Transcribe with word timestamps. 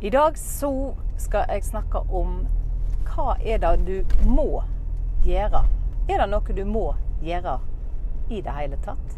I 0.00 0.10
dag 0.10 0.38
så 0.38 0.94
skal 1.16 1.44
jeg 1.48 1.64
snakke 1.64 1.98
om 1.98 2.46
hva 3.06 3.36
er 3.44 3.60
det 3.62 3.86
du 3.86 4.26
må 4.26 4.62
gjøre. 5.24 5.62
Er 6.10 6.18
det 6.18 6.26
noe 6.32 6.56
du 6.56 6.64
må 6.66 6.88
gjøre 7.22 7.60
i 8.28 8.40
det 8.42 8.54
hele 8.56 8.78
tatt? 8.84 9.14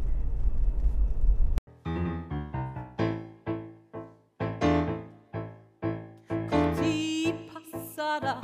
Hvor 6.47 6.69
tid 6.83 7.41
passer 7.55 8.21
det? 8.27 8.37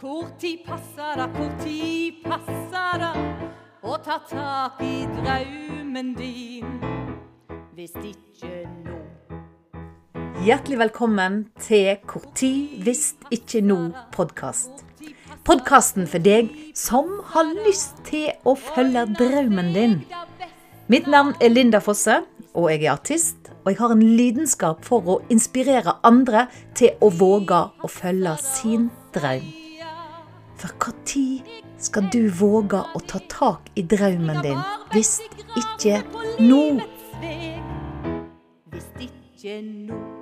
Hvor 0.00 0.24
tid 0.40 0.64
passer 0.66 1.20
det? 1.20 1.28
Hvor 1.36 1.52
tid 1.60 2.24
passer 2.24 3.04
det 3.04 3.12
å 3.84 3.98
ta 4.08 4.18
tak 4.30 4.80
i 4.82 5.04
drømmen 5.20 6.14
din? 6.16 6.80
Hvis 7.76 7.94
ikke 8.02 8.64
nå. 8.80 9.13
Hjertelig 10.44 10.76
velkommen 10.76 11.36
til 11.56 11.94
Hvor 12.04 12.20
tid 12.36 12.82
hvis 12.84 13.14
ikke 13.32 13.62
nå-podkast. 13.64 14.82
Podkasten 15.48 16.04
for 16.04 16.20
deg 16.20 16.50
som 16.76 17.06
har 17.32 17.48
lyst 17.64 18.02
til 18.04 18.26
å 18.44 18.52
følge 18.58 19.06
drømmen 19.16 19.70
din. 19.72 19.94
Mitt 20.92 21.08
navn 21.08 21.32
er 21.40 21.48
Linda 21.48 21.80
Fosse, 21.80 22.18
og 22.52 22.68
jeg 22.68 22.82
er 22.82 22.92
artist. 22.92 23.48
Og 23.64 23.72
jeg 23.72 23.78
har 23.78 23.94
en 23.94 24.02
lidenskap 24.04 24.84
for 24.84 25.08
å 25.14 25.16
inspirere 25.32 25.96
andre 26.04 26.44
til 26.76 26.92
å 27.00 27.08
våge 27.08 27.60
å 27.80 27.88
følge 27.88 28.34
sin 28.44 28.90
drøm. 29.16 29.46
For 30.60 30.76
når 30.76 31.62
skal 31.86 32.10
du 32.12 32.28
våge 32.28 32.82
å 32.84 33.00
ta 33.08 33.22
tak 33.32 33.72
i 33.80 33.86
drømmen 33.94 34.44
din, 34.44 34.60
hvis 34.92 35.22
ikke 35.56 36.02
nå? 36.36 36.60
Hvis 38.74 38.92
ikke 39.08 39.56
nå. 39.64 40.13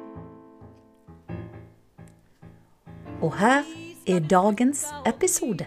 Og 3.22 3.38
her 3.38 3.62
er 4.08 4.20
dagens 4.30 4.87
episode. 5.06 5.66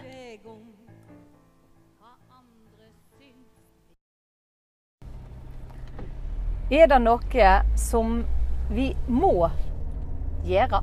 Er 6.70 6.86
det 6.86 6.98
noe 7.00 7.52
som 7.80 8.18
vi 8.68 8.90
må 9.08 9.48
gjøre? 10.44 10.82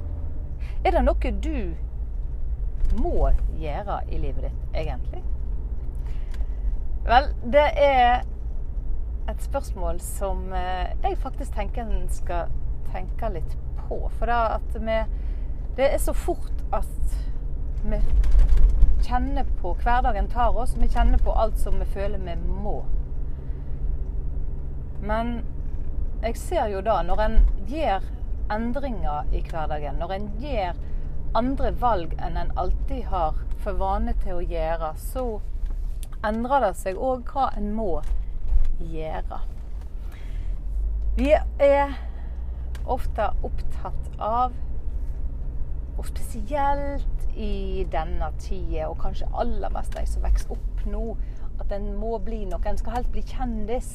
Er 0.82 0.96
det 0.96 1.04
noe 1.06 1.34
du 1.46 1.76
må 2.98 3.30
gjøre 3.62 4.00
i 4.10 4.18
livet 4.24 4.48
ditt, 4.48 4.64
egentlig? 4.74 5.22
Vel, 7.06 7.30
det 7.54 7.68
er 7.84 8.24
et 9.30 9.46
spørsmål 9.46 10.02
som 10.02 10.50
eh, 10.58 10.90
jeg 11.04 11.22
faktisk 11.22 11.54
tenker 11.54 11.86
en 11.86 12.10
skal 12.10 12.50
tenke 12.90 13.30
litt 13.36 13.58
på. 13.84 14.08
For 14.18 14.26
det, 14.26 14.42
at 14.58 14.82
vi, 14.82 14.98
det 15.76 15.94
er 15.94 16.02
så 16.02 16.14
fort 16.14 16.64
at 16.72 17.18
vi 17.84 18.00
kjenner 19.04 19.48
på 19.62 19.74
Hverdagen 19.84 20.30
tar 20.32 20.58
oss. 20.58 20.76
Vi 20.78 20.88
kjenner 20.88 21.18
på 21.18 21.34
alt 21.34 21.58
som 21.60 21.80
vi 21.80 21.86
føler 21.86 22.22
vi 22.24 22.36
må. 22.48 22.78
Men 25.04 25.42
jeg 26.24 26.38
ser 26.40 26.70
jo 26.72 26.82
da, 26.86 27.02
når 27.04 27.24
en 27.26 27.40
gjør 27.68 28.06
endringer 28.54 29.34
i 29.36 29.42
hverdagen, 29.50 29.98
når 30.00 30.14
en 30.16 30.30
gjør 30.40 30.78
andre 31.36 31.72
valg 31.82 32.14
enn 32.22 32.38
en 32.38 32.54
alltid 32.60 33.10
har 33.12 33.40
for 33.64 33.80
vane 33.80 34.14
til 34.24 34.40
å 34.40 34.46
gjøre, 34.46 34.94
så 35.00 35.26
endrer 36.24 36.68
det 36.68 36.74
seg 36.80 37.00
òg 37.00 37.28
hva 37.34 37.50
en 37.58 37.74
må 37.76 37.98
gjøre. 38.80 39.42
Vi 41.18 41.34
er 41.34 41.98
ofte 42.90 43.30
opptatt 43.44 44.08
av, 44.20 44.56
og 45.98 46.06
spesielt 46.06 47.24
i 47.36 47.86
denne 47.92 48.30
tida, 48.40 48.88
og 48.88 48.98
kanskje 49.02 49.30
aller 49.40 49.74
mest 49.74 49.96
de 49.98 50.06
som 50.10 50.26
vokser 50.26 50.54
opp 50.56 50.86
nå, 50.90 51.04
at 51.62 51.72
en 51.76 51.92
må 51.98 52.18
bli 52.24 52.44
noe. 52.50 52.62
En 52.66 52.80
skal 52.80 52.98
helst 52.98 53.12
bli 53.14 53.24
kjendis. 53.30 53.92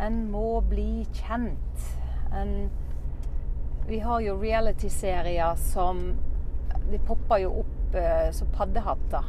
En 0.00 0.24
må 0.32 0.60
bli 0.68 1.04
kjent. 1.14 1.88
En, 2.34 2.54
vi 3.88 4.00
har 4.02 4.20
jo 4.24 4.38
reality-serier 4.40 5.60
som 5.60 6.06
De 6.90 6.98
popper 7.06 7.38
jo 7.40 7.50
opp 7.62 7.94
eh, 7.96 8.28
som 8.36 8.48
paddehatter. 8.52 9.28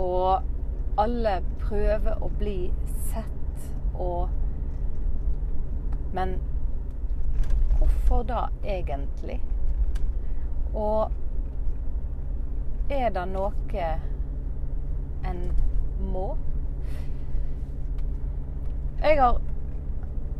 Og 0.00 1.00
alle 1.00 1.34
prøver 1.60 2.22
å 2.24 2.30
bli 2.38 2.70
sett 3.10 3.66
og 4.00 4.28
Men 6.16 6.38
hvorfor 7.76 8.22
da 8.24 8.46
egentlig? 8.64 9.40
Og 10.76 11.10
er 12.92 13.08
det 13.10 13.24
noe 13.32 13.88
en 15.26 15.42
må? 16.12 16.26
Jeg 19.00 19.20
har 19.20 19.40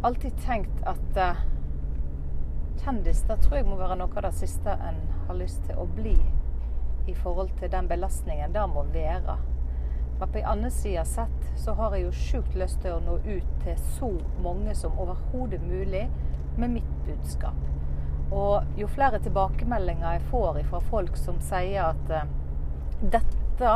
alltid 0.05 0.37
tenkt 0.45 0.83
at 0.87 1.19
uh, 1.21 1.41
kjendis 2.85 3.25
det 3.29 3.39
tror 3.43 3.57
jeg 3.59 3.67
må 3.69 3.79
være 3.81 3.97
noe 3.99 4.13
av 4.13 4.27
det 4.29 4.35
siste 4.37 4.77
en 4.77 5.01
har 5.27 5.39
lyst 5.41 5.65
til 5.67 5.81
å 5.81 5.89
bli 5.97 6.15
i 7.07 7.15
forhold 7.15 7.51
til 7.61 7.71
den 7.73 7.89
belastningen 7.89 8.55
det 8.55 8.65
må 8.71 8.85
være. 8.95 9.39
Men 10.21 10.33
på 10.33 10.41
en 10.41 10.51
annen 10.53 10.73
side 10.73 11.05
sett 11.09 11.51
så 11.61 11.75
har 11.77 11.95
jeg 11.95 12.07
jo 12.07 12.13
sjukt 12.17 12.55
lyst 12.59 12.81
til 12.85 12.97
å 12.97 13.03
nå 13.05 13.19
ut 13.25 13.51
til 13.65 13.81
så 13.99 14.13
mange 14.45 14.75
som 14.79 14.99
overhodet 14.99 15.61
mulig 15.65 16.07
med 16.57 16.79
mitt 16.79 16.93
budskap. 17.09 17.59
Og 18.35 18.79
jo 18.79 18.89
flere 18.91 19.21
tilbakemeldinger 19.23 20.17
jeg 20.17 20.27
får 20.33 20.61
fra 20.71 20.81
folk 20.91 21.19
som 21.21 21.39
sier 21.45 21.93
at 21.93 22.11
uh, 22.11 22.25
dette, 23.15 23.75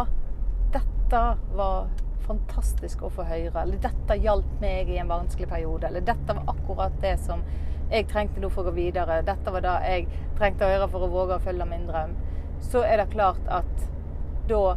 dette 0.75 1.25
var 1.55 1.91
fantastisk 2.27 3.05
å 3.07 3.13
få 3.15 3.27
høre. 3.29 3.63
Eller 3.63 3.83
dette 3.83 4.19
hjalp 4.23 4.59
meg 4.63 4.91
i 4.91 4.99
en 5.03 5.11
vanskelig 5.11 5.49
periode. 5.51 5.87
Eller 5.87 6.07
dette 6.07 6.37
var 6.37 6.51
akkurat 6.55 6.99
det 7.03 7.17
som 7.23 7.45
jeg 7.91 8.07
trengte 8.11 8.43
nå 8.43 8.51
for 8.51 8.65
å 8.65 8.71
gå 8.71 8.77
videre. 8.79 9.23
Dette 9.27 9.55
var 9.55 9.65
det 9.67 9.79
jeg 9.87 10.21
trengte 10.39 10.67
å 10.67 10.75
høre 10.75 10.91
for 10.91 11.07
å 11.07 11.11
våge 11.11 11.39
å 11.39 11.45
følge 11.47 11.67
min 11.71 11.89
drøm. 11.89 12.15
Så 12.63 12.85
er 12.87 13.01
det 13.01 13.11
klart 13.15 13.43
at 13.51 13.89
da 14.51 14.77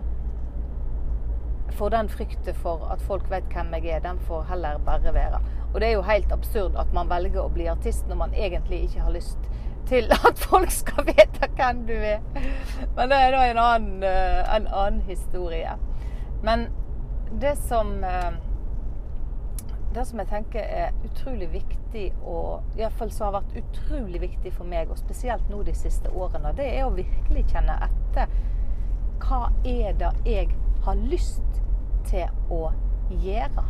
får 1.74 1.90
den 1.90 2.10
frykten 2.10 2.58
for 2.62 2.86
at 2.94 3.02
folk 3.02 3.26
vet 3.32 3.50
hvem 3.54 3.74
jeg 3.78 3.96
er, 3.96 4.04
den 4.06 4.20
får 4.28 4.46
heller 4.52 4.82
bare 4.86 5.14
være. 5.14 5.42
Og 5.74 5.80
det 5.82 5.90
er 5.90 5.96
jo 5.96 6.06
helt 6.06 6.32
absurd 6.32 6.78
at 6.78 6.94
man 6.94 7.10
velger 7.10 7.42
å 7.42 7.52
bli 7.54 7.66
artist 7.70 8.06
når 8.10 8.20
man 8.20 8.36
egentlig 8.38 8.84
ikke 8.88 9.06
har 9.08 9.16
lyst 9.16 9.50
til 9.90 10.12
at 10.14 10.40
folk 10.40 10.72
skal 10.72 11.06
vite 11.10 11.50
hvem 11.58 11.84
du 11.88 11.94
er. 11.98 12.24
Men 12.96 13.12
det 13.12 13.20
er 13.20 13.36
da 13.36 13.44
en 13.50 13.62
annen, 13.66 14.04
en 14.04 14.68
annen 14.68 15.04
historie. 15.08 15.76
Men 16.44 16.68
det 17.42 17.58
som 17.68 18.04
eh, 18.04 18.34
det 19.94 20.06
som 20.06 20.20
jeg 20.20 20.28
tenker 20.28 20.60
er 20.60 20.96
utrolig 21.06 21.48
viktig, 21.54 22.08
og 22.26 22.78
iallfall 22.78 23.12
som 23.14 23.28
har 23.28 23.42
vært 23.42 23.60
utrolig 23.62 24.22
viktig 24.24 24.54
for 24.56 24.66
meg, 24.66 24.90
og 24.90 24.98
spesielt 24.98 25.50
nå 25.52 25.62
de 25.68 25.76
siste 25.78 26.10
årene, 26.10 26.54
det 26.58 26.66
er 26.72 26.88
å 26.88 26.96
virkelig 26.96 27.46
kjenne 27.52 27.78
etter 27.86 28.32
hva 29.24 29.46
er 29.70 29.94
det 30.00 30.10
jeg 30.28 30.50
har 30.84 31.04
lyst 31.12 31.62
til 32.10 32.26
å 32.52 32.72
gjøre. 33.24 33.66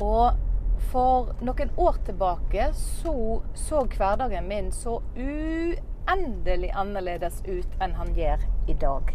Og 0.00 0.45
for 0.92 1.34
noen 1.44 1.70
år 1.76 2.00
tilbake 2.06 2.70
så, 2.74 3.42
så 3.54 3.84
hverdagen 3.96 4.48
min 4.48 4.72
så 4.72 4.98
uendelig 5.16 6.70
annerledes 6.70 7.42
ut 7.46 7.80
enn 7.82 7.96
han 7.98 8.12
gjør 8.16 8.44
i 8.68 8.76
dag. 8.80 9.14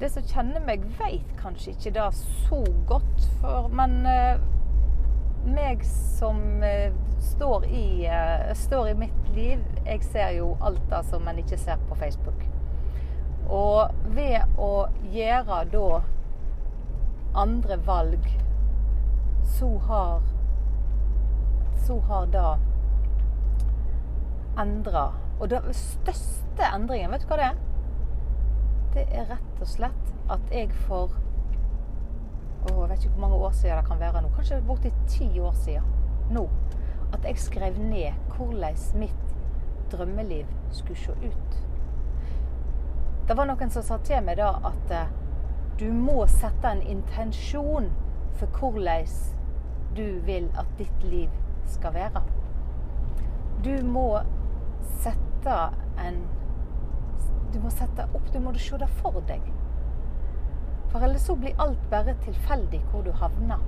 Det 0.00 0.08
som 0.08 0.24
kjenner 0.24 0.62
meg, 0.64 0.84
veit 0.96 1.34
kanskje 1.36 1.74
ikke 1.74 1.92
det 1.98 2.06
så 2.16 2.62
godt, 2.88 3.26
for, 3.42 3.68
men 3.76 3.98
uh, 4.08 4.40
meg 5.44 5.84
som 5.84 6.40
uh, 6.64 6.88
står, 7.20 7.66
i, 7.68 8.06
uh, 8.08 8.48
står, 8.56 8.94
i, 8.94 8.94
mitt 9.02 9.28
liv 9.36 9.60
Jeg 9.84 10.04
ser 10.08 10.32
jo 10.38 10.54
alt 10.64 10.80
det 10.88 11.02
som 11.10 11.28
en 11.28 11.42
ikke 11.42 11.60
ser 11.60 11.82
på 11.90 11.98
Facebook. 12.00 12.46
Og 13.52 13.92
ved 14.16 14.56
å 14.56 14.86
gjøre 15.12 15.60
da 15.74 16.00
andre 17.44 17.76
valg, 17.84 18.24
så 19.58 19.78
har 19.78 20.22
Så 21.76 22.00
har 22.00 22.26
det 22.26 22.58
endra. 24.58 25.12
Og 25.40 25.50
den 25.50 25.74
største 25.74 26.66
endringen, 26.74 27.10
vet 27.10 27.24
du 27.24 27.30
hva 27.30 27.38
det 27.40 27.46
er? 27.48 27.60
Det 28.94 29.04
er 29.16 29.30
rett 29.30 29.62
og 29.62 29.70
slett 29.70 30.12
at 30.30 30.52
jeg 30.52 30.68
for 30.86 31.14
å, 32.60 32.68
Jeg 32.68 32.90
vet 32.90 33.04
ikke 33.04 33.14
hvor 33.14 33.24
mange 33.24 33.40
år 33.40 33.54
siden 33.56 33.80
det 33.80 33.86
kan 33.88 34.00
være 34.00 34.22
nå. 34.22 34.30
Kanskje 34.36 34.60
borti 34.66 34.92
ti 35.08 35.30
år 35.40 35.56
siden 35.64 35.88
nå. 36.34 36.44
At 37.14 37.24
jeg 37.24 37.40
skrev 37.40 37.78
ned 37.80 38.12
hvordan 38.36 38.76
mitt 39.00 39.34
drømmeliv 39.90 40.46
skulle 40.70 40.98
se 40.98 41.12
ut. 41.12 41.58
Det 43.28 43.36
var 43.36 43.46
noen 43.46 43.70
som 43.70 43.82
sa 43.86 43.98
til 44.04 44.22
meg 44.26 44.38
da 44.38 44.52
at 44.66 44.92
eh, 44.94 45.10
du 45.80 45.88
må 45.94 46.26
sette 46.28 46.68
en 46.68 46.82
intensjon 46.82 47.88
for 48.36 48.58
hvordan 48.58 49.06
du 49.96 50.20
vil 50.26 50.50
at 50.58 50.66
ditt 50.78 51.04
liv 51.04 51.30
skal 51.66 51.94
være. 51.94 52.22
Du 53.64 53.74
må 53.86 54.20
sette 55.02 55.56
en 56.00 56.22
Du 57.50 57.58
må 57.58 57.70
sette 57.74 58.04
opp, 58.14 58.28
du 58.32 58.38
må 58.38 58.52
se 58.54 58.78
det 58.78 58.86
for 59.00 59.16
deg. 59.26 59.42
For 60.92 61.02
ellers 61.02 61.24
så 61.26 61.34
blir 61.34 61.58
alt 61.58 61.82
bare 61.90 62.14
tilfeldig 62.22 62.78
hvor 62.92 63.02
du 63.02 63.10
havner. 63.18 63.58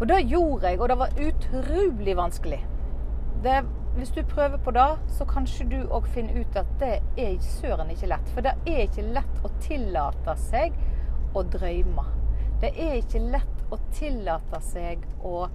Og 0.00 0.06
det 0.08 0.22
gjorde 0.30 0.70
jeg, 0.70 0.80
og 0.80 0.88
det 0.88 0.98
var 0.98 1.20
utrolig 1.26 2.16
vanskelig. 2.16 2.60
Det, 3.44 3.58
hvis 3.98 4.14
du 4.16 4.22
prøver 4.30 4.56
på 4.64 4.70
det, 4.70 4.88
så 5.18 5.26
kanskje 5.28 5.68
du 5.68 5.78
òg 5.92 6.08
finner 6.14 6.40
ut 6.40 6.56
at 6.56 6.70
det 6.80 6.94
er 7.20 7.36
søren 7.44 7.90
ikke 7.92 8.08
lett. 8.14 8.32
For 8.32 8.46
det 8.46 8.54
er 8.64 8.84
ikke 8.86 9.08
lett 9.12 9.44
å 9.44 9.52
tillate 9.60 10.36
seg 10.48 10.76
å 11.36 11.44
drømme. 11.44 12.06
Det 12.62 12.72
er 12.74 12.98
ikke 13.02 13.26
lett 13.28 13.57
å 13.70 13.78
tillater 13.92 14.62
seg 14.64 15.04
å 15.26 15.48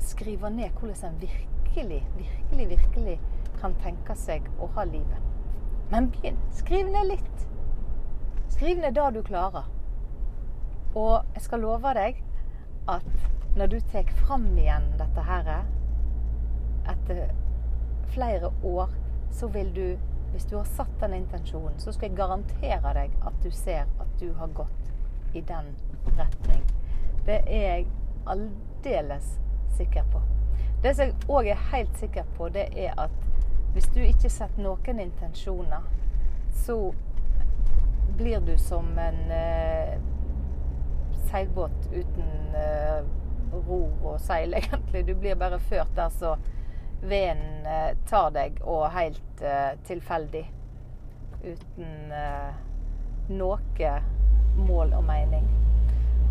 skrive 0.00 0.50
ned 0.50 0.70
hvordan 0.78 1.10
en 1.10 1.18
virkelig, 1.20 2.02
virkelig, 2.16 2.68
virkelig 2.68 3.16
kan 3.60 3.74
tenke 3.82 4.16
seg 4.16 4.46
å 4.60 4.70
ha 4.76 4.84
livet. 4.88 5.26
Men 5.90 6.08
begynn. 6.14 6.38
Skriv 6.54 6.88
ned 6.90 7.10
litt. 7.10 7.46
Skriv 8.54 8.78
ned 8.78 8.94
det 8.94 9.08
du 9.16 9.22
klarer. 9.26 9.66
Og 10.94 11.26
jeg 11.34 11.44
skal 11.46 11.62
love 11.66 11.94
deg 11.94 12.22
at 12.90 13.10
når 13.58 13.72
du 13.72 13.78
tar 13.90 14.10
fram 14.22 14.46
igjen 14.58 14.86
dette 14.98 15.24
her 15.26 15.50
etter 16.90 17.34
flere 18.14 18.52
år, 18.66 18.94
så 19.30 19.50
vil 19.50 19.74
du 19.74 19.98
Hvis 20.30 20.44
du 20.46 20.52
har 20.56 20.64
satt 20.64 20.92
den 21.00 21.14
intensjonen, 21.16 21.74
så 21.82 21.90
skal 21.90 22.06
jeg 22.06 22.16
garantere 22.20 22.92
deg 22.94 23.14
at 23.26 23.38
du 23.42 23.48
ser 23.50 23.88
at 23.98 24.12
du 24.20 24.28
har 24.38 24.52
gått 24.54 24.92
i 25.32 25.40
den 25.40 25.74
retning. 26.18 26.62
Det 27.26 27.42
er 27.46 27.66
jeg 27.66 27.86
aldeles 28.26 29.40
sikker 29.76 30.04
på. 30.12 30.20
Det 30.82 30.94
som 30.96 31.10
jeg 31.10 31.28
òg 31.28 31.50
er 31.52 31.66
helt 31.72 31.98
sikker 32.00 32.28
på, 32.36 32.48
det 32.48 32.68
er 32.76 32.94
at 32.98 33.10
hvis 33.72 33.86
du 33.94 34.00
ikke 34.02 34.30
setter 34.32 34.62
noen 34.64 35.00
intensjoner, 35.00 35.84
så 36.64 36.92
blir 38.16 38.40
du 38.40 38.56
som 38.58 38.88
en 38.98 39.20
eh, 39.30 39.92
seilbåt 41.30 41.86
uten 41.92 42.56
eh, 42.56 43.04
ror 43.52 43.92
og 44.02 44.20
seil, 44.20 44.54
egentlig. 44.58 45.04
Du 45.06 45.14
blir 45.14 45.38
bare 45.38 45.60
ført 45.60 45.92
der 45.96 46.08
så 46.08 46.36
veden 47.00 47.66
eh, 47.66 47.92
tar 48.08 48.32
deg, 48.34 48.58
og 48.62 48.90
helt 48.96 49.44
eh, 49.44 49.76
tilfeldig. 49.86 50.44
Uten 51.44 52.12
eh, 52.12 52.50
noe 53.30 53.60
mål 54.66 54.92
og 54.98 55.04
mening. 55.04 55.48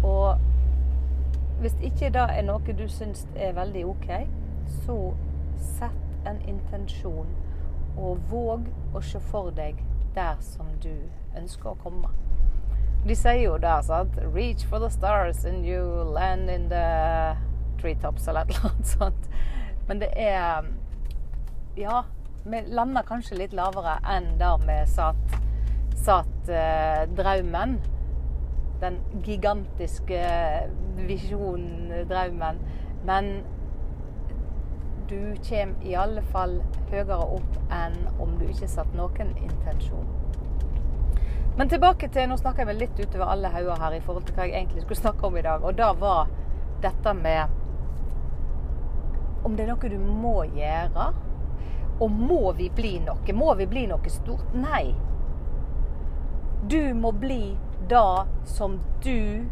Og 0.03 0.37
hvis 1.59 1.75
ikke 1.83 2.11
det 2.15 2.25
er 2.31 2.45
noe 2.47 2.75
du 2.77 2.85
syns 2.87 3.25
er 3.35 3.57
veldig 3.57 3.85
OK, 3.85 4.07
så 4.85 4.97
sett 5.59 6.27
en 6.29 6.39
intensjon, 6.47 7.27
og 7.97 8.19
våg 8.31 8.69
å 8.95 9.01
se 9.03 9.19
for 9.19 9.51
deg 9.55 9.79
der 10.15 10.39
som 10.43 10.69
du 10.83 10.93
ønsker 11.37 11.73
å 11.73 11.79
komme. 11.83 12.11
De 13.07 13.15
sier 13.15 13.45
jo 13.45 13.57
der 13.59 13.81
sant 13.83 14.17
Reach 14.33 14.65
for 14.67 14.79
the 14.83 14.89
stars 14.91 15.45
and 15.47 15.65
you 15.65 15.83
land 16.13 16.49
in 16.49 16.67
the 16.71 17.35
treetops, 17.79 18.27
eller 18.27 18.41
et 18.41 18.55
eller 18.55 18.71
annet 18.71 18.87
sånt. 18.87 19.29
Men 19.87 19.99
det 19.99 20.09
er 20.15 20.63
Ja, 21.77 22.03
vi 22.43 22.61
lander 22.67 23.05
kanskje 23.07 23.37
litt 23.39 23.53
lavere 23.55 23.99
enn 24.09 24.33
der 24.39 24.59
vi 24.65 24.75
satt, 24.89 25.37
satt 25.95 26.49
eh, 26.51 27.05
drømmen. 27.15 27.77
Den 28.79 28.99
gigantiske 29.25 30.19
visjonen, 31.07 31.93
drømmen. 32.09 32.61
Men 33.05 33.31
du 35.09 35.35
kommer 35.49 35.83
i 35.83 35.95
alle 35.97 36.21
fall 36.21 36.59
høyere 36.91 37.17
opp 37.17 37.55
enn 37.73 37.95
om 38.21 38.35
du 38.39 38.45
ikke 38.47 38.69
satt 38.69 38.91
noen 38.97 39.31
intensjon. 39.41 40.07
Men 41.57 41.71
tilbake 41.71 42.07
til 42.13 42.29
Nå 42.29 42.37
snakker 42.39 42.63
jeg 42.63 42.69
vel 42.69 42.83
litt 42.85 42.99
utover 42.99 43.33
alle 43.33 43.49
hauger 43.51 43.81
her 43.81 43.95
i 43.97 44.03
forhold 44.03 44.27
til 44.27 44.37
hva 44.37 44.45
jeg 44.47 44.55
egentlig 44.61 44.83
skulle 44.85 45.01
snakke 45.01 45.27
om 45.27 45.37
i 45.37 45.43
dag. 45.43 45.65
Og 45.65 45.75
da 45.75 45.89
var 45.97 46.29
dette 46.83 47.13
med 47.17 47.57
om 49.43 49.55
det 49.55 49.65
er 49.65 49.71
noe 49.73 49.89
du 49.91 49.97
må 49.99 50.37
gjøre. 50.55 51.09
Og 51.99 52.11
må 52.15 52.53
vi 52.55 52.69
bli 52.71 52.93
noe? 53.03 53.35
Må 53.35 53.53
vi 53.59 53.67
bli 53.67 53.87
noe 53.91 54.11
stort? 54.13 54.53
Nei. 54.55 54.93
Du 56.71 56.93
må 56.95 57.11
bli 57.15 57.57
det 57.87 58.27
som 58.45 58.79
du 59.03 59.45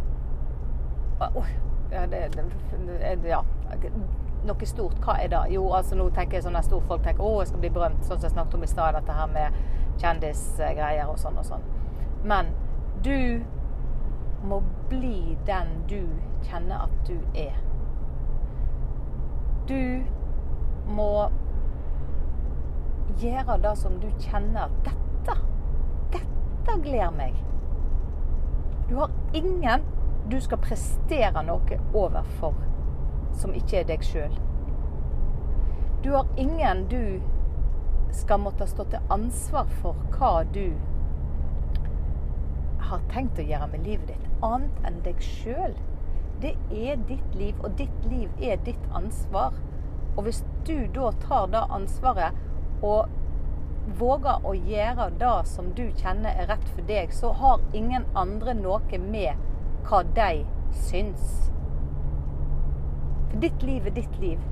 ja, 1.92 2.08
det, 2.08 2.30
det, 2.36 3.28
ja 3.28 3.44
noe 4.46 4.68
stort, 4.70 5.00
hva 5.04 5.18
er 5.22 5.32
det? 5.32 5.42
Jo, 5.54 5.66
altså 5.76 5.98
nå 5.98 6.08
tenker 6.16 6.38
jeg 6.38 6.46
sånn 6.46 6.58
at 6.60 6.70
folk 6.70 7.04
tenker 7.06 7.26
å, 7.26 7.40
jeg 7.42 7.52
skal 7.52 7.64
bli 7.64 7.72
berømt, 7.74 8.04
sånn 8.06 8.20
som 8.20 8.28
jeg 8.28 8.36
snakket 8.36 8.58
om 8.58 8.64
i 8.64 8.70
stad, 8.72 8.98
dette 8.98 9.18
her 9.18 9.32
med 9.34 9.58
kjendisgreier 10.02 11.10
og 11.10 11.18
sånn 11.22 11.40
og 11.42 11.48
sånn. 11.48 11.66
Men 12.28 12.52
du 13.06 13.44
må 14.48 14.62
bli 14.92 15.38
den 15.48 15.74
du 15.90 16.02
kjenner 16.48 16.86
at 16.86 17.10
du 17.10 17.18
er. 17.38 17.58
Du 19.68 20.06
må 20.88 21.12
gjøre 23.20 23.58
det 23.64 23.74
som 23.82 23.98
du 24.00 24.08
kjenner 24.22 24.72
dette, 24.86 25.36
dette 26.14 26.80
gleder 26.86 27.14
meg. 27.18 27.36
Du 28.90 28.96
har 28.96 29.10
ingen 29.34 29.82
du 30.30 30.42
skal 30.42 30.60
prestere 30.64 31.44
noe 31.44 31.80
overfor 31.96 32.56
som 33.38 33.54
ikke 33.56 33.82
er 33.82 33.90
deg 33.90 34.04
sjøl. 34.04 34.34
Du 36.04 36.14
har 36.16 36.28
ingen 36.40 36.86
du 36.92 37.20
skal 38.16 38.40
måtte 38.40 38.68
stå 38.68 38.86
til 38.92 39.12
ansvar 39.14 39.68
for 39.82 39.98
hva 40.16 40.32
du 40.56 40.72
har 42.88 43.04
tenkt 43.12 43.40
å 43.40 43.46
gjøre 43.48 43.68
med 43.74 43.84
livet 43.84 44.08
ditt, 44.14 44.28
annet 44.46 44.88
enn 44.88 45.02
deg 45.04 45.20
sjøl. 45.24 45.76
Det 46.42 46.54
er 46.72 47.00
ditt 47.10 47.36
liv, 47.36 47.56
og 47.66 47.76
ditt 47.80 48.06
liv 48.08 48.30
er 48.40 48.60
ditt 48.64 48.84
ansvar. 48.96 49.56
Og 50.16 50.28
hvis 50.28 50.44
du 50.68 50.88
da 50.96 51.12
tar 51.26 51.50
det 51.52 51.64
ansvaret 51.76 52.38
og 52.86 53.12
våger 53.96 54.46
å 54.46 54.54
gjøre 54.56 55.10
det 55.20 55.36
som 55.48 55.72
du 55.78 55.86
kjenner 56.00 56.36
er 56.36 56.50
rett 56.52 56.70
for 56.74 56.84
deg, 56.90 57.14
så 57.16 57.32
har 57.40 57.64
ingen 57.78 58.06
andre 58.18 58.56
noe 58.58 59.00
med 59.00 59.40
hva 59.88 60.04
de 60.18 60.44
syns. 60.88 61.52
For 63.30 63.40
ditt 63.44 63.64
liv 63.64 63.88
er 63.88 63.96
ditt 63.96 64.20
liv. 64.22 64.44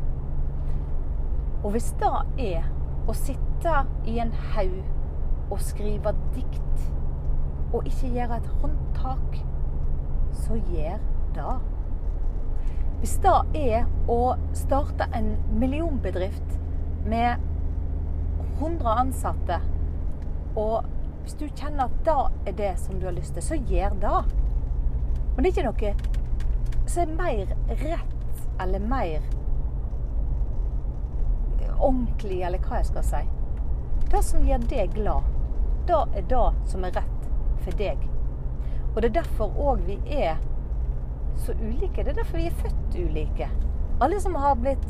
Og 1.63 1.73
hvis 1.75 1.91
det 1.99 2.11
er 2.45 2.68
å 3.09 3.15
sitte 3.18 3.80
i 4.07 4.19
en 4.21 4.33
haug 4.54 5.51
og 5.51 5.59
skrive 5.61 6.13
dikt 6.35 6.85
og 7.75 7.87
ikke 7.89 8.11
gjøre 8.15 8.37
et 8.39 8.51
håndtak, 8.61 9.39
så 10.45 10.59
gjør 10.71 11.01
det. 11.35 11.56
Hvis 13.01 13.18
det 13.23 13.35
er 13.59 13.89
å 14.11 14.35
starte 14.56 15.09
en 15.13 15.33
millionbedrift 15.59 16.56
med 17.06 17.42
100 18.59 18.97
ansatte, 19.00 19.59
og 20.56 20.85
hvis 21.26 21.38
du 21.40 21.47
kjenner 21.47 21.88
at 21.88 21.95
det 22.06 22.52
er 22.52 22.57
det 22.59 22.74
som 22.80 23.00
du 23.00 23.07
har 23.09 23.16
lyst 23.16 23.33
til, 23.33 23.44
så 23.44 23.56
gjør 23.56 23.95
det. 24.02 24.19
Men 25.35 25.44
det 25.44 25.50
er 25.50 25.54
ikke 25.54 25.69
noe 25.69 25.95
som 26.85 27.02
er 27.02 27.16
mer 27.18 27.56
rett 27.81 28.62
eller 28.62 28.80
mer 28.80 29.26
ordentlig, 31.76 32.42
eller 32.45 32.62
hva 32.64 32.80
jeg 32.80 32.90
skal 32.92 33.07
si. 33.07 33.21
Det 34.12 34.21
som 34.24 34.45
gjør 34.47 34.68
deg 34.69 34.94
glad, 34.95 35.31
det 35.90 36.02
er 36.21 36.28
det 36.31 36.69
som 36.71 36.85
er 36.85 36.95
rett 36.95 37.30
for 37.66 37.80
deg. 37.80 38.06
Og 38.94 39.02
det 39.02 39.09
er 39.09 39.18
derfor 39.19 39.57
òg 39.59 39.81
vi 39.90 39.97
er 40.21 40.38
så 41.42 41.54
ulike. 41.59 42.04
Det 42.04 42.14
er 42.14 42.21
derfor 42.21 42.40
vi 42.40 42.47
er 42.47 42.59
født 42.62 42.95
ulike. 42.95 43.50
Alle 44.02 44.19
som 44.24 44.38
har 44.40 44.56
blitt 44.59 44.85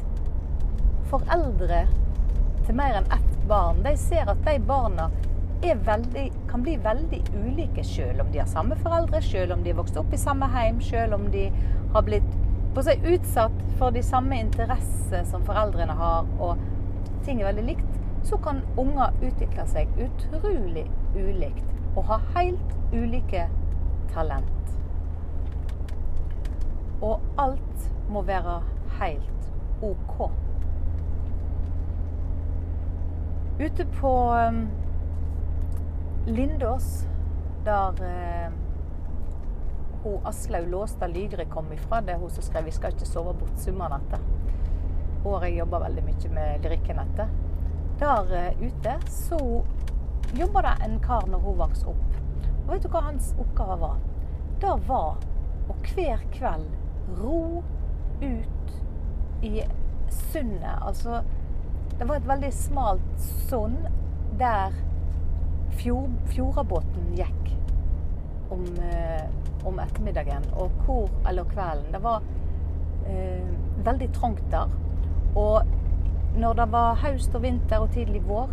foreldre 1.09 1.85
til 2.65 2.77
mer 2.77 2.99
enn 2.99 3.11
ett 3.13 3.47
barn, 3.49 3.83
de 3.85 3.93
ser 3.99 4.29
at 4.31 4.41
de 4.45 4.57
barna 4.65 5.09
veldig, 5.85 6.31
kan 6.49 6.61
bli 6.61 6.75
veldig 6.77 7.23
ulike, 7.33 7.83
selv 7.83 8.21
om 8.21 8.31
de 8.31 8.39
har 8.39 8.47
samme 8.47 8.75
foreldre, 8.75 9.21
selv 9.21 9.53
om 9.53 9.63
de 9.63 9.71
har 9.71 9.79
vokst 9.79 9.97
opp 9.97 10.13
i 10.13 10.17
samme 10.17 10.45
heim, 10.53 10.81
selv 10.81 11.17
om 11.17 11.31
de 11.31 11.47
har 11.93 12.05
blitt 12.05 12.35
på 12.75 12.83
seg 12.85 13.05
utsatt 13.07 13.55
for 13.79 13.95
de 13.95 14.03
samme 14.03 14.37
interesser 14.39 15.23
som 15.25 15.45
foreldrene 15.47 15.95
har, 15.95 16.27
og 16.39 16.61
ting 17.25 17.41
er 17.41 17.49
veldig 17.49 17.65
likt, 17.71 17.99
så 18.25 18.37
kan 18.41 18.61
unger 18.77 19.13
utvikle 19.23 19.65
seg 19.69 19.89
utrolig 20.01 20.85
ulikt 21.15 21.65
og 21.95 22.03
ha 22.09 22.19
helt 22.35 22.77
ulike 22.93 23.45
talent. 24.13 24.73
Og 27.05 27.21
alt 27.41 27.89
må 28.09 28.25
være 28.25 28.59
helt 28.99 29.49
OK. 29.85 30.44
Ute 33.59 33.85
på 33.85 34.33
um, 34.33 34.67
Lindås, 36.25 37.07
der 37.65 37.89
uh, 37.89 38.53
hun 40.03 40.25
Aslaug 40.25 40.67
Låstad 40.67 41.07
Lygre 41.07 41.45
kom 41.45 41.71
ifra. 41.73 42.01
Det 42.01 42.13
er 42.13 42.17
hun 42.17 42.29
som 42.29 42.43
skrev 42.43 42.63
'Vi 42.63 42.71
skal 42.71 42.93
ikke 42.93 43.05
sove 43.05 43.33
bort 43.33 43.57
summernatta'. 43.57 44.19
år 45.25 45.43
jeg 45.43 45.57
jobber 45.57 45.79
veldig 45.79 46.03
mye 46.03 46.29
med 46.33 46.59
Lyrikkenettet. 46.63 47.29
Der 47.99 48.33
eh, 48.33 48.61
ute 48.67 48.95
så 49.07 49.63
jobba 50.37 50.61
det 50.61 50.73
en 50.85 50.99
kar 50.99 51.25
når 51.27 51.39
hun 51.39 51.57
vokste 51.57 51.87
opp. 51.87 52.19
Og 52.67 52.73
vet 52.73 52.83
du 52.83 52.89
hva 52.89 53.01
hans 53.07 53.31
oppgave 53.39 53.79
var? 53.81 53.97
Det 54.61 54.75
var 54.87 55.17
å 55.69 55.77
hver 55.93 56.21
kveld 56.35 56.69
ro 57.21 57.63
ut 58.21 58.77
i 59.41 59.63
sundet. 60.09 60.75
Altså 60.81 61.23
Det 61.99 62.07
var 62.07 62.19
et 62.19 62.27
veldig 62.27 62.51
smalt 62.53 63.27
sund 63.49 63.77
der 64.39 64.73
fjord, 65.79 66.11
fjordabåten 66.31 67.13
gikk 67.15 67.51
om, 68.51 68.65
eh, 68.83 69.23
om 69.65 69.79
ettermiddagen 69.79 70.43
og 70.53 70.71
hvor, 70.85 71.09
eller 71.27 71.43
kvelden. 71.43 71.91
Det 71.93 72.03
var 72.03 72.23
eh, 73.07 73.47
veldig 73.85 74.09
trangt 74.13 74.43
der. 74.51 74.69
Og 75.35 75.65
når 76.35 76.53
det 76.53 76.71
var 76.71 76.99
høst 77.03 77.35
og 77.35 77.43
vinter 77.43 77.83
og 77.83 77.91
tidlig 77.95 78.23
vår, 78.27 78.51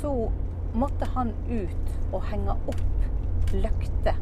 så 0.00 0.30
måtte 0.74 1.06
han 1.14 1.32
ut 1.50 1.94
og 2.12 2.22
henge 2.30 2.56
opp 2.70 3.54
løkter. 3.54 4.18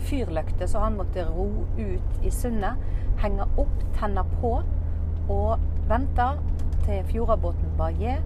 Fyrløkter, 0.00 0.66
så 0.66 0.84
han 0.84 0.96
måtte 0.96 1.26
ro 1.28 1.48
ut 1.78 2.24
i 2.24 2.30
sundet. 2.32 2.80
Henge 3.20 3.44
opp, 3.60 3.82
tenne 3.98 4.24
på 4.40 4.54
og 5.30 5.60
vente 5.88 6.30
til 6.90 7.04
fjordabåten 7.06 7.74
gje. 7.98 8.18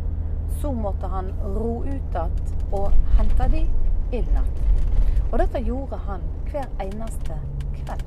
Så 0.60 0.72
måtte 0.72 1.08
han 1.10 1.30
ro 1.56 1.82
ut 1.84 2.14
igjen 2.16 2.52
og 2.72 2.92
hente 3.18 3.48
de 3.52 3.64
inn 4.14 4.28
igjen. 4.30 4.50
Og 5.30 5.38
dette 5.42 5.60
gjorde 5.66 5.98
han 6.06 6.24
hver 6.48 6.68
eneste 6.84 7.36
kveld. 7.80 8.04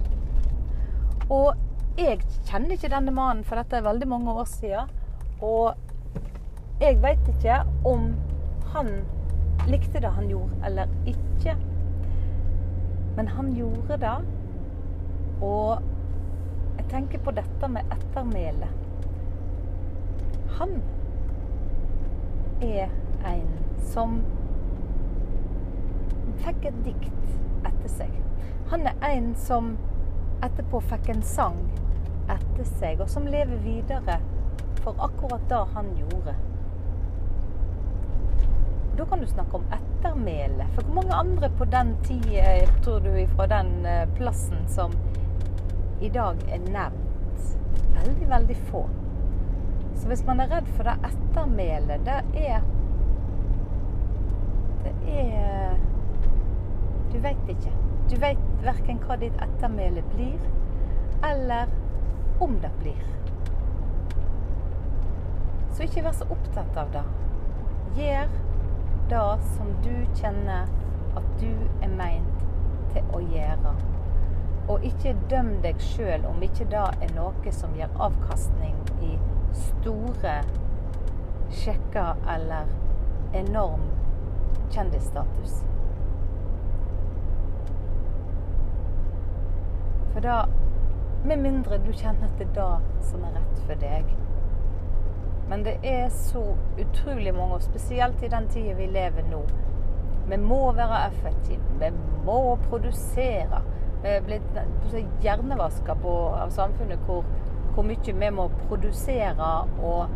Og 1.34 2.00
jeg 2.00 2.22
kjenner 2.48 2.78
ikke 2.78 2.92
denne 2.94 3.12
mannen, 3.12 3.44
for 3.44 3.60
dette 3.60 3.78
er 3.78 3.86
veldig 3.86 4.08
mange 4.08 4.34
år 4.34 4.48
siden. 4.50 4.90
Og 5.44 5.76
jeg 6.82 7.02
veit 7.04 7.30
ikke 7.36 7.60
om 7.86 8.10
han 8.74 8.92
likte 9.68 10.02
det 10.02 10.14
han 10.16 10.30
gjorde, 10.32 10.58
eller 10.66 10.90
ikke. 11.10 11.58
Men 13.18 13.30
han 13.36 13.54
gjorde 13.58 14.00
det. 14.02 14.18
Og 15.44 15.82
jeg 16.78 16.90
tenker 16.90 17.26
på 17.26 17.36
dette 17.36 17.70
med 17.70 17.98
ettermæle. 17.98 18.70
Han 20.58 20.82
er 22.62 22.90
en 23.26 23.50
som 23.92 24.16
fikk 26.42 26.66
et 26.72 26.80
dikt 26.88 27.68
etter 27.68 27.92
seg. 27.94 28.16
Han 28.72 28.88
er 28.90 28.98
en 29.12 29.30
som 29.38 29.76
etterpå 30.46 30.82
fikk 30.90 31.12
en 31.14 31.22
sang 31.22 31.62
etter 32.26 32.66
seg, 32.80 33.04
og 33.06 33.10
som 33.10 33.30
lever 33.30 33.62
videre 33.62 34.18
for 34.82 34.98
akkurat 35.06 35.46
det 35.52 35.62
han 35.76 35.94
gjorde. 36.02 36.34
Da 38.98 39.06
kan 39.06 39.22
du 39.22 39.30
snakke 39.30 39.62
om 39.62 39.72
ettermæle. 39.78 40.66
For 40.74 40.82
hvor 40.82 40.94
mange 40.94 41.14
andre 41.14 41.50
på 41.58 41.66
den 41.70 41.94
tida, 42.04 42.66
tror 42.82 43.06
du, 43.06 43.14
fra 43.36 43.46
den 43.54 43.86
eh, 43.86 44.08
plassen 44.18 44.66
som 44.68 44.98
i 46.02 46.10
dag 46.10 46.42
er 46.50 46.66
nevnt? 46.66 47.60
Veldig, 47.94 48.30
veldig 48.30 48.58
få. 48.72 48.88
Så 49.98 50.08
hvis 50.08 50.26
man 50.26 50.40
er 50.40 50.52
redd 50.52 50.68
for 50.78 50.88
det 50.88 50.94
ettermælet, 51.10 52.06
det 52.06 52.48
er 52.48 52.62
Det 54.84 54.94
er 55.20 55.76
Du 57.12 57.20
veit 57.20 57.50
ikke. 57.50 57.72
Du 58.10 58.16
veit 58.22 58.44
verken 58.64 59.00
hva 59.04 59.18
ditt 59.20 59.42
ettermæle 59.42 60.04
blir, 60.14 60.40
eller 61.26 61.68
om 62.40 62.60
det 62.62 62.72
blir. 62.80 63.02
Så 65.72 65.84
ikke 65.84 66.04
vær 66.06 66.16
så 66.16 66.28
opptatt 66.32 66.78
av 66.78 66.94
det. 66.94 67.04
Gjør 67.98 68.32
det 69.10 69.26
som 69.56 69.74
du 69.84 69.94
kjenner 70.20 70.70
at 71.18 71.28
du 71.42 71.52
er 71.82 71.92
meint 71.98 72.46
til 72.94 73.12
å 73.16 73.22
gjøre. 73.34 73.74
Og 74.68 74.84
ikke 74.88 75.16
døm 75.32 75.52
deg 75.64 75.82
sjøl 75.82 76.26
om 76.28 76.42
ikke 76.44 76.68
det 76.72 76.86
er 77.08 77.14
noe 77.16 77.56
som 77.56 77.76
gir 77.78 77.92
avkastning 78.04 78.76
i 79.02 79.16
store 79.54 80.42
sjekker 81.50 82.16
eller 82.36 82.66
enorm 83.34 83.82
kjendisstatus. 84.72 85.64
For 90.14 90.22
da 90.22 90.46
Med 91.26 91.38
mindre 91.42 91.78
du 91.78 91.90
kjenner 91.92 92.30
at 92.30 92.40
det 92.40 92.46
er 92.46 92.54
det 92.56 93.06
som 93.10 93.24
er 93.26 93.34
rett 93.36 93.62
for 93.68 93.80
deg. 93.82 94.12
Men 95.50 95.64
det 95.66 95.74
er 95.84 96.06
så 96.14 96.44
utrolig 96.80 97.34
mange, 97.36 97.58
og 97.58 97.66
spesielt 97.66 98.24
i 98.24 98.30
den 98.32 98.48
tida 98.54 98.76
vi 98.78 98.86
lever 98.92 99.26
nå. 99.32 99.42
Vi 100.30 100.38
må 100.38 100.72
være 100.78 101.02
effektive. 101.08 101.66
Vi 101.80 101.90
må 102.26 102.56
produsere. 102.70 103.62
Vi 104.04 104.14
er 104.14 104.24
blitt 104.24 104.62
hjernevaska 105.24 105.98
av 106.06 106.54
samfunnet 106.56 107.04
hvor, 107.10 107.26
hvor 107.78 107.86
mye 107.86 108.14
vi 108.20 108.30
må 108.34 108.48
produsere 108.68 109.48
og, 109.86 110.14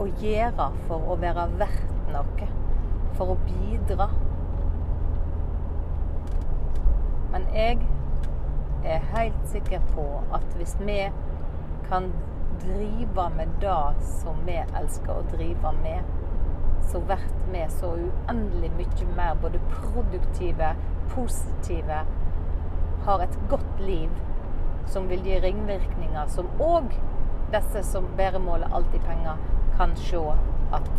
og 0.00 0.22
gjøre 0.22 0.68
for 0.86 1.10
å 1.12 1.16
være 1.20 1.42
verdt 1.60 1.90
noe. 2.14 2.46
For 3.18 3.34
å 3.34 3.36
bidra. 3.44 4.06
Men 7.34 7.44
jeg 7.52 7.76
er 8.88 9.04
helt 9.12 9.44
sikker 9.52 9.84
på 9.90 10.06
at 10.32 10.48
hvis 10.56 10.72
vi 10.80 10.96
kan 11.90 12.08
drive 12.64 13.28
med 13.36 13.52
det 13.60 13.76
som 14.22 14.40
vi 14.48 14.56
elsker 14.64 15.12
å 15.12 15.28
drive 15.34 15.74
med, 15.82 16.16
så 16.88 17.04
blir 17.04 17.28
vi 17.52 17.66
så 17.76 17.92
uendelig 18.00 18.72
mye 18.80 19.12
mer 19.12 19.36
både 19.44 19.60
produktive, 19.76 20.72
positive, 21.12 22.02
har 23.04 23.28
et 23.28 23.40
godt 23.52 23.84
liv 23.84 24.08
som 24.90 25.08
vil 25.08 25.22
gi 25.24 25.40
ringvirkninger, 25.40 26.26
som 26.26 26.50
òg 26.60 26.94
disse 27.52 27.82
som 27.86 28.06
bæremåler 28.18 28.70
alltid 28.74 29.00
penger, 29.06 29.38
kan 29.76 29.96
se 29.96 30.22
at 30.72 30.90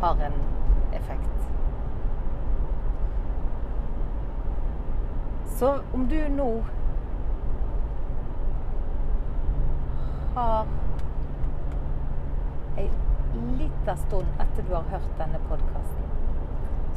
har 0.00 0.24
en 0.26 0.38
effekt. 0.92 1.30
Så 5.46 5.78
om 5.94 6.08
du 6.08 6.18
nå 6.28 6.64
har 10.34 10.66
ei 12.76 12.88
lita 13.58 13.96
stund 13.96 14.26
etter 14.42 14.66
du 14.66 14.74
har 14.74 14.90
hørt 14.90 15.12
denne 15.18 15.38
podkasten, 15.48 16.10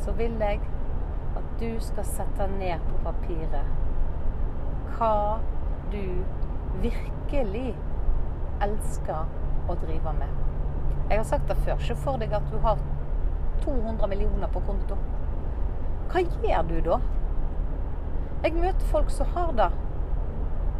så 0.01 0.12
vil 0.17 0.41
jeg 0.41 0.62
at 1.38 1.53
du 1.60 1.69
skal 1.79 2.05
sette 2.05 2.50
ned 2.57 2.81
på 2.89 3.03
papiret 3.05 3.75
hva 4.98 5.38
du 5.91 6.24
virkelig 6.82 7.75
elsker 8.62 9.70
å 9.70 9.75
drive 9.82 10.13
med. 10.17 10.32
Jeg 11.10 11.17
har 11.17 11.27
sagt 11.27 11.48
det 11.50 11.58
før. 11.63 11.77
Se 11.79 11.96
for 11.96 12.20
deg 12.22 12.34
at 12.36 12.48
du 12.51 12.58
har 12.63 12.82
200 13.63 14.08
millioner 14.08 14.51
på 14.53 14.62
konto. 14.67 14.98
Hva 16.12 16.24
gjør 16.24 16.67
du 16.70 16.75
da? 16.89 17.00
Jeg 18.44 18.53
møter 18.53 18.91
folk 18.91 19.10
som 19.12 19.32
har 19.36 19.53
det. 19.58 19.72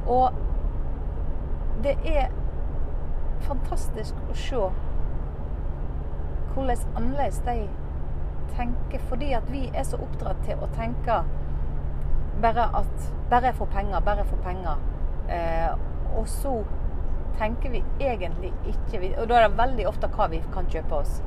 Og 0.08 0.36
det 1.84 1.96
er 2.08 2.30
fantastisk 3.48 4.16
å 4.30 4.36
se 4.38 4.62
hvordan 6.54 6.96
annerledes 6.96 7.42
de 7.46 7.68
tenker. 8.56 9.04
Fordi 9.10 9.34
at 9.38 9.52
vi 9.52 9.68
er 9.74 9.88
så 9.88 10.00
oppdratt 10.02 10.44
til 10.48 10.64
å 10.64 10.70
tenke 10.76 11.22
bare 12.42 12.70
at 12.78 13.10
bare 13.30 13.50
jeg 13.50 13.56
får 13.56 13.66
penger, 13.74 14.00
bare 14.00 14.24
jeg 14.24 14.32
får 14.32 14.44
penger. 14.44 14.88
Eh, 15.30 15.72
og 16.18 16.28
så 16.28 16.64
tenker 17.38 17.70
vi 17.70 17.84
egentlig 18.00 18.54
ikke 18.66 19.22
Og 19.22 19.28
da 19.30 19.36
er 19.36 19.48
det 19.48 19.58
veldig 19.58 19.88
ofte 19.88 20.08
hva 20.16 20.28
vi 20.32 20.40
kan 20.54 20.70
kjøpe 20.72 20.96
oss. 20.96 21.20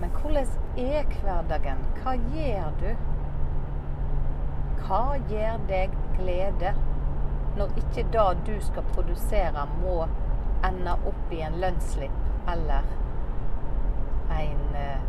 Men 0.00 0.10
hvordan 0.10 0.46
er 0.78 1.04
hverdagen? 1.22 1.82
Hva 2.00 2.14
gjør 2.34 2.72
du? 2.80 2.88
Hva 4.82 5.02
gir 5.28 5.60
deg 5.68 5.94
glede? 6.16 6.74
Når 7.56 7.76
ikke 7.76 8.06
det 8.14 8.26
du 8.46 8.54
skal 8.64 8.86
produsere, 8.94 9.66
må 9.82 10.06
ende 10.64 10.96
opp 11.06 11.32
i 11.34 11.42
en 11.44 11.58
lønnsslipp 11.60 12.48
eller 12.48 12.86
en 14.32 14.76
eh, 14.78 15.04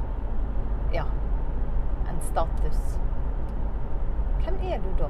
ja, 0.94 1.06
en 2.10 2.22
status. 2.22 3.00
Hvem 4.44 4.60
er 4.62 4.82
du 4.84 4.90
da? 5.00 5.10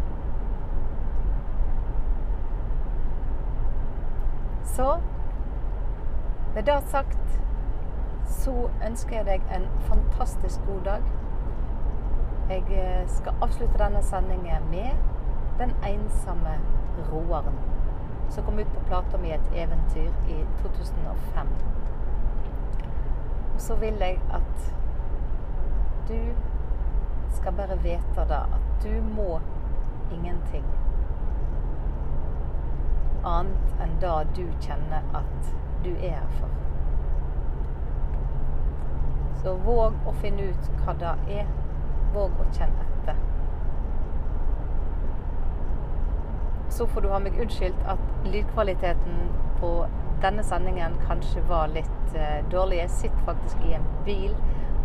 Så 4.64 4.98
med 6.56 6.64
det 6.64 6.84
sagt 6.88 7.40
så 8.26 8.70
ønsker 8.86 9.16
jeg 9.16 9.26
deg 9.26 9.56
en 9.56 9.68
fantastisk 9.88 10.60
god 10.68 10.82
dag. 10.86 11.12
Jeg 12.50 12.64
eh, 12.70 13.04
skal 13.08 13.36
avslutte 13.42 13.80
denne 13.80 14.04
sendingen 14.04 14.70
med 14.70 14.92
Den 15.60 15.72
ensomme 15.86 16.58
roeren. 17.12 17.60
som 18.30 18.44
kom 18.44 18.60
ut 18.60 18.68
på 18.68 18.86
plata 18.88 19.18
mi 19.18 19.32
'Et 19.32 19.52
eventyr' 19.54 20.14
i 20.28 20.46
2005. 20.62 21.48
Og 23.54 23.62
så 23.62 23.76
vil 23.76 23.94
jeg 24.00 24.20
at 24.34 24.76
du 26.08 26.20
skal 27.30 27.54
bare 27.54 27.78
vite 27.84 28.26
da 28.30 28.36
at 28.36 28.84
du 28.84 29.02
må 29.16 29.40
ingenting 30.12 30.66
annet 33.24 33.82
enn 33.84 33.96
det 34.02 34.16
du 34.38 34.44
kjenner 34.64 35.06
at 35.18 35.54
du 35.84 35.92
er 35.96 36.20
her 36.20 36.30
for. 36.40 36.50
Så 39.44 39.56
våg 39.66 40.08
å 40.08 40.14
finne 40.22 40.50
ut 40.54 40.70
hva 40.84 40.96
det 41.00 41.14
er. 41.40 41.48
Våg 42.14 42.38
å 42.40 42.46
kjenne 42.56 42.86
etter. 42.86 43.18
Så 46.72 46.88
får 46.88 47.04
du 47.04 47.10
ha 47.12 47.20
meg 47.22 47.36
unnskyldt 47.42 47.90
at 47.92 48.04
lydkvaliteten 48.24 49.18
på 49.60 49.74
denne 50.24 50.46
sendingen 50.48 50.96
kanskje 51.08 51.44
var 51.50 51.74
litt 51.74 52.16
eh, 52.16 52.40
dårlig. 52.52 52.80
Jeg 52.86 52.96
sitter 53.02 53.28
faktisk 53.28 53.66
i 53.68 53.76
en 53.76 53.90
bil 54.08 54.32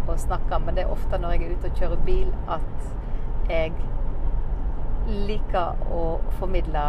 og 0.08 0.18
snakker, 0.18 0.58
men 0.64 0.74
det 0.74 0.86
er 0.86 0.92
ofte 0.92 1.20
når 1.20 1.36
jeg 1.36 1.44
er 1.44 1.54
ute 1.54 1.70
og 1.70 1.82
kjører 1.82 2.02
bil 2.08 2.32
at 2.50 3.52
jeg 3.52 3.72
liker 5.28 5.78
å 5.94 6.02
formidle 6.40 6.84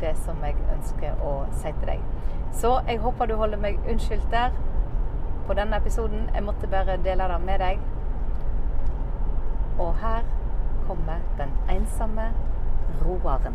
det 0.00 0.16
som 0.24 0.42
jeg 0.44 0.56
ønsker 0.74 1.22
å 1.24 1.34
si 1.52 1.72
til 1.80 1.86
deg. 1.92 2.02
Så 2.52 2.80
jeg 2.88 2.98
håper 2.98 3.26
du 3.26 3.36
holder 3.36 3.60
meg 3.60 3.78
unnskyldt 3.90 4.30
der 4.32 4.54
på 5.46 5.54
denne 5.54 5.76
episoden. 5.76 6.28
Jeg 6.34 6.44
måtte 6.44 6.70
bare 6.70 6.98
dele 7.04 7.28
det 7.32 7.40
med 7.44 7.58
deg. 7.64 7.80
Og 9.78 9.94
her 10.02 10.22
kommer 10.86 11.20
den 11.38 11.52
ensomme 11.70 12.30
roeren. 13.04 13.54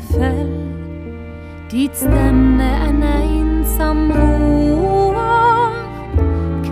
Fell. 0.00 0.52
Dit 1.70 1.96
stemme 1.96 2.70
en 2.88 3.02
einsam 3.02 4.10
roar 4.10 5.72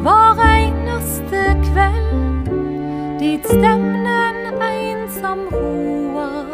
hver 0.02 0.42
eneste 0.44 1.56
kveld. 1.62 2.50
Dit 3.18 3.46
stemme 3.46 4.16
en 4.30 4.60
einsam 4.60 5.38
roar 5.50 6.50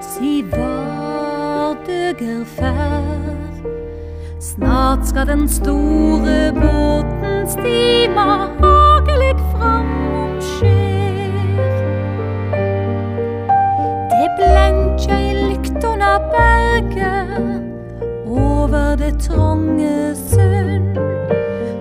si 0.00 0.44
vardager 0.50 2.44
ferd. 2.44 3.64
Snart 4.38 5.08
skal 5.08 5.26
den 5.26 5.48
store 5.48 6.52
båten 6.52 7.48
stima 7.48 8.50
hagelig 8.60 9.36
framom 9.52 10.15
i 15.82 15.86
under 15.86 16.18
berget 16.18 17.62
over 18.26 18.96
det 18.96 19.20
tronge 19.20 20.14
sund. 20.14 20.96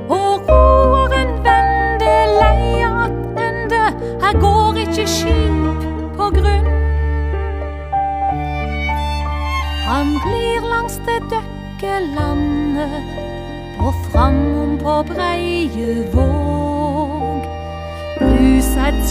Og 0.09 0.49
roeren 0.49 1.29
vende 1.45 2.15
leia 2.41 3.05
attende, 3.05 3.83
her 4.21 4.39
går 4.39 4.77
ikke 4.77 5.07
skip 5.07 5.85
på 6.17 6.29
grunn. 6.37 6.67
Han 9.87 10.07
glir 10.25 10.61
langs 10.73 10.95
det 11.07 11.21
døkke 11.31 11.95
landet 12.15 13.03
og 13.79 13.93
framom 14.11 14.77
på 14.77 15.03
breie 15.13 16.07
våg. 16.13 17.41
Brusa 18.19 18.87
et 18.87 19.03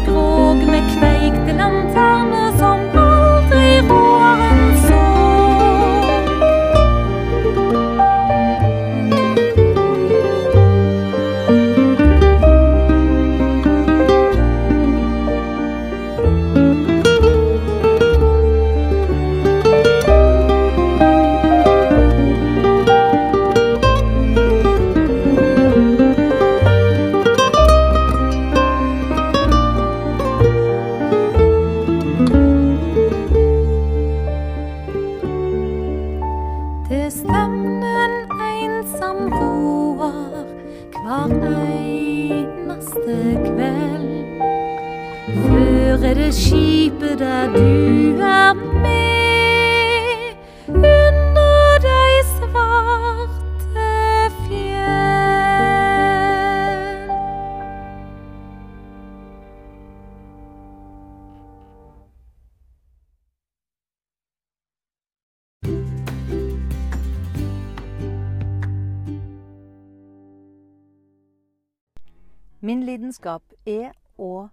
Min 72.65 72.81
lidenskap 72.87 73.43
er 73.69 73.91
å 74.17 74.49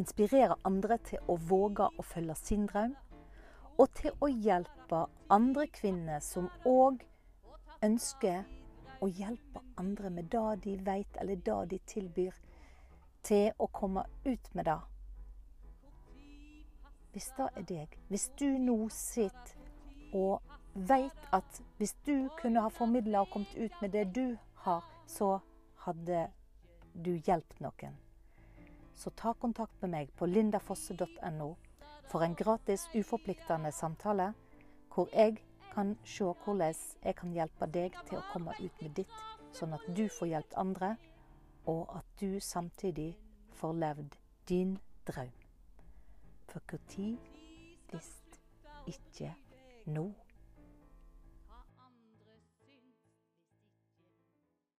inspirere 0.00 0.54
andre 0.64 0.96
til 1.04 1.20
å 1.28 1.34
våge 1.36 1.90
å 2.00 2.04
følge 2.08 2.36
sin 2.40 2.64
drøm, 2.70 2.94
og 3.76 3.92
til 3.98 4.16
å 4.24 4.30
hjelpe 4.32 5.02
andre 5.36 5.66
kvinner 5.76 6.24
som 6.24 6.48
òg 6.64 7.04
ønsker 7.84 8.48
å 9.04 9.10
hjelpe 9.12 9.60
andre 9.76 10.14
med 10.16 10.32
det 10.32 10.46
de 10.64 10.78
vet, 10.88 11.20
eller 11.20 11.36
det 11.36 11.60
de 11.74 11.82
tilbyr, 11.92 12.32
til 13.28 13.52
å 13.60 13.68
komme 13.68 14.08
ut 14.24 14.52
med 14.56 14.70
det. 14.72 14.80
Hvis 17.12 17.30
det 17.36 17.52
er 17.52 17.70
deg, 17.76 18.02
hvis 18.08 18.30
du 18.40 18.48
nå 18.56 18.86
sitter 18.88 20.16
og 20.16 20.40
vet 20.72 21.32
at 21.36 21.64
hvis 21.76 21.92
du 22.08 22.30
kunne 22.40 22.64
ha 22.64 22.72
formidla 22.72 23.26
og 23.26 23.34
kommet 23.36 23.58
ut 23.58 23.82
med 23.84 23.92
det 23.92 24.14
du 24.16 24.38
har, 24.64 24.80
så 25.04 25.42
hadde 25.84 26.30
du 26.94 27.12
hjelper 27.16 27.62
noen. 27.64 27.96
Så 28.94 29.10
ta 29.10 29.32
kontakt 29.34 29.80
med 29.82 29.90
meg 29.90 30.12
på 30.16 30.26
lindafosse.no 30.26 31.54
for 32.10 32.24
en 32.24 32.34
gratis, 32.36 32.88
uforpliktende 32.94 33.72
samtale 33.72 34.32
hvor 34.92 35.08
jeg 35.16 35.38
kan 35.72 35.94
se 36.04 36.24
hvordan 36.44 36.74
jeg 37.04 37.16
kan 37.16 37.32
hjelpe 37.32 37.66
deg 37.66 37.96
til 38.08 38.18
å 38.18 38.26
komme 38.32 38.52
ut 38.60 38.82
med 38.82 38.96
ditt, 38.98 39.14
sånn 39.56 39.72
at 39.72 39.86
du 39.96 40.04
får 40.08 40.28
hjulpet 40.28 40.58
andre, 40.60 40.96
og 41.66 41.88
at 41.96 42.04
du 42.20 42.40
samtidig 42.40 43.14
får 43.56 43.78
levd 43.80 44.18
din 44.48 44.76
drøm. 45.08 45.32
For 46.48 46.60
når 46.68 47.16
hvis 47.92 48.10
ikke 48.86 49.34
nå? 49.86 50.10